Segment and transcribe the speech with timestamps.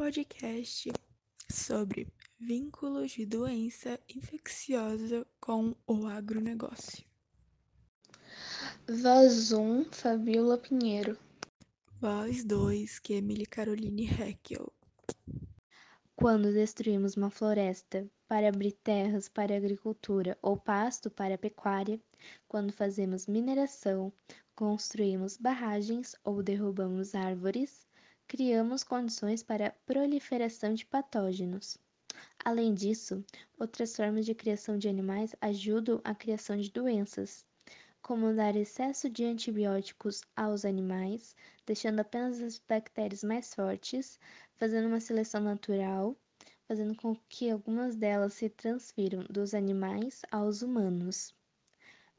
[0.00, 0.90] podcast
[1.52, 7.04] sobre vínculos de doença infecciosa com o agronegócio.
[8.88, 11.18] Voz 1, Fabiola Pinheiro.
[12.00, 14.72] Voz 2, que Emily Caroline Heckel.
[16.16, 22.00] Quando destruímos uma floresta para abrir terras para a agricultura ou pasto para a pecuária,
[22.48, 24.10] quando fazemos mineração,
[24.54, 27.86] construímos barragens ou derrubamos árvores,
[28.30, 31.76] criamos condições para a proliferação de patógenos.
[32.44, 33.24] Além disso,
[33.58, 37.44] outras formas de criação de animais ajudam a criação de doenças,
[38.00, 41.34] como dar excesso de antibióticos aos animais,
[41.66, 44.16] deixando apenas as bactérias mais fortes,
[44.54, 46.16] fazendo uma seleção natural,
[46.68, 51.34] fazendo com que algumas delas se transfiram dos animais aos humanos.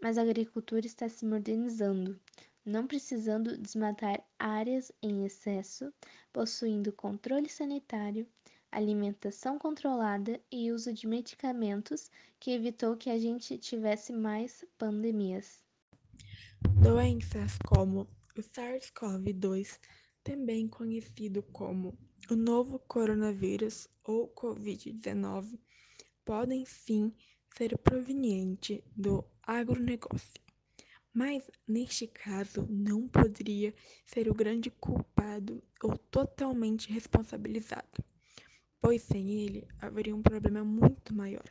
[0.02, 2.20] Mas a agricultura está se modernizando,
[2.66, 5.92] não precisando desmatar áreas em excesso,
[6.32, 8.27] possuindo controle sanitário,
[8.72, 15.63] alimentação controlada e uso de medicamentos que evitou que a gente tivesse mais pandemias.
[16.82, 19.80] Doenças como o SARS-CoV-2,
[20.24, 21.98] também conhecido como
[22.30, 25.60] o novo coronavírus ou Covid-19,
[26.24, 27.13] podem sim
[27.57, 30.51] ser provenientes do agronegócio.
[31.13, 33.73] Mas, neste caso, não poderia
[34.05, 38.04] ser o grande culpado ou totalmente responsabilizado,
[38.79, 41.43] pois sem ele haveria um problema muito maior: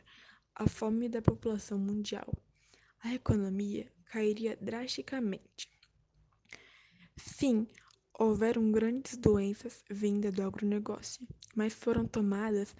[0.55, 2.33] a fome da população mundial.
[3.03, 5.69] A economia cairia drasticamente.
[7.17, 7.67] Sim,
[8.17, 12.75] houveram grandes doenças vindas do agronegócio, mas foram tomadas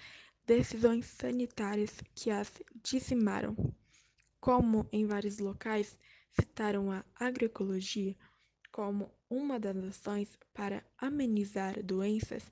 [0.45, 2.51] decisões sanitárias que as
[2.83, 3.55] dizimaram.
[4.39, 5.97] Como em vários locais
[6.31, 8.15] citaram a agroecologia
[8.71, 12.51] como uma das ações para amenizar doenças,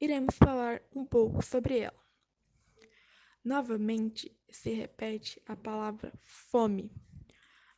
[0.00, 2.04] iremos falar um pouco sobre ela.
[3.42, 6.90] Novamente se repete a palavra fome.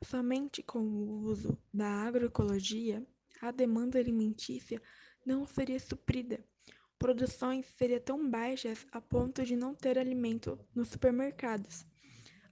[0.04, 3.04] Somente com o uso da agroecologia,
[3.40, 4.80] a demanda alimentícia
[5.24, 6.44] não seria suprida.
[6.98, 11.84] Produções seriam tão baixas a ponto de não ter alimento nos supermercados.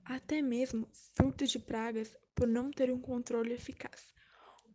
[0.04, 4.12] Até mesmo surtos de pragas por não ter um controle eficaz,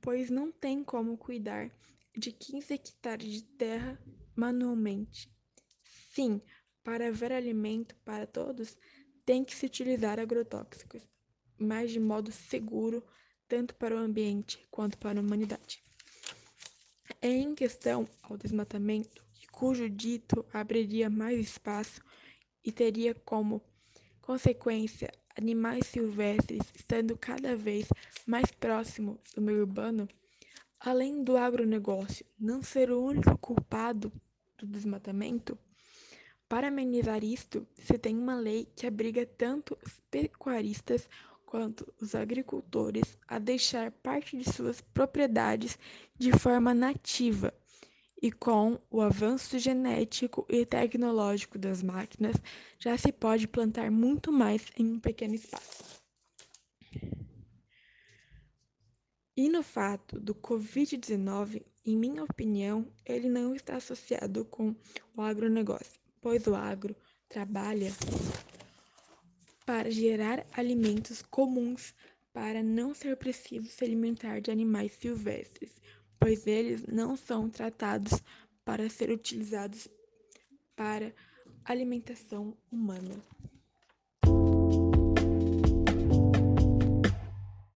[0.01, 1.71] pois não tem como cuidar
[2.17, 3.99] de 15 hectares de terra
[4.35, 5.31] manualmente.
[6.11, 6.41] Sim,
[6.83, 8.77] para haver alimento para todos,
[9.25, 11.07] tem que se utilizar agrotóxicos
[11.59, 13.03] mas de modo seguro,
[13.47, 15.83] tanto para o ambiente quanto para a humanidade.
[17.21, 22.01] Em questão ao desmatamento, cujo dito abriria mais espaço
[22.63, 23.61] e teria como
[24.29, 27.87] consequência animais silvestres estando cada vez
[28.27, 30.07] mais próximo do meio urbano,
[30.79, 34.13] além do agronegócio não ser o único culpado
[34.55, 35.57] do desmatamento,
[36.47, 41.09] para amenizar isto, se tem uma lei que abriga tanto os pecuaristas
[41.43, 45.75] quanto os agricultores a deixar parte de suas propriedades
[46.15, 47.51] de forma nativa.
[48.21, 52.35] E com o avanço genético e tecnológico das máquinas,
[52.77, 55.83] já se pode plantar muito mais em um pequeno espaço.
[59.37, 64.75] E no fato do Covid-19, em minha opinião, ele não está associado com
[65.15, 66.93] o agronegócio, pois o agro
[67.29, 67.89] trabalha
[69.65, 71.95] para gerar alimentos comuns
[72.33, 75.71] para não ser preciso se alimentar de animais silvestres,
[76.19, 78.13] pois eles não são tratados
[78.65, 79.87] para ser utilizados
[80.75, 81.13] para
[81.65, 83.15] alimentação humana.